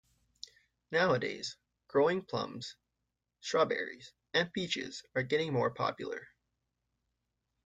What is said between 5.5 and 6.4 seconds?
more popular.